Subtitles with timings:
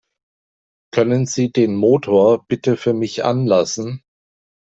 [0.91, 4.01] Können Sie den Motor bitte für mich anlassen?